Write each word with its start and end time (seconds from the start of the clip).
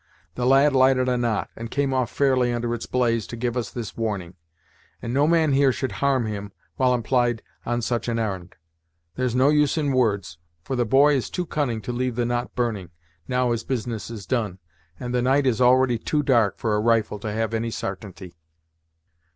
The 0.33 0.47
lad 0.47 0.73
lighted 0.73 1.07
a 1.07 1.15
knot, 1.15 1.51
and 1.55 1.69
came 1.69 1.93
off 1.93 2.09
fairly 2.09 2.51
under 2.51 2.73
its 2.73 2.87
blaze 2.87 3.27
to 3.27 3.35
give 3.35 3.55
us 3.55 3.69
this 3.69 3.95
warning; 3.95 4.33
and 4.99 5.13
no 5.13 5.27
man 5.27 5.53
here 5.53 5.71
should 5.71 5.91
harm 5.91 6.25
him, 6.25 6.53
while 6.75 6.95
empl'yed 6.99 7.41
on 7.67 7.83
such 7.83 8.07
an 8.07 8.17
ar'n'd. 8.17 8.55
There's 9.13 9.35
no 9.35 9.49
use 9.49 9.77
in 9.77 9.91
words, 9.91 10.39
for 10.63 10.75
the 10.75 10.85
boy 10.85 11.13
is 11.15 11.29
too 11.29 11.45
cunning 11.45 11.81
to 11.81 11.91
leave 11.93 12.15
the 12.15 12.25
knot 12.25 12.55
burning, 12.55 12.89
now 13.27 13.51
his 13.51 13.63
business 13.63 14.09
is 14.09 14.25
done, 14.25 14.57
and 14.99 15.13
the 15.13 15.21
night 15.21 15.45
is 15.45 15.61
already 15.61 15.99
too 15.99 16.23
dark 16.23 16.57
for 16.57 16.73
a 16.75 16.79
rifle 16.81 17.19
to 17.19 17.31
have 17.31 17.53
any 17.53 17.69
sartainty." 17.69 18.33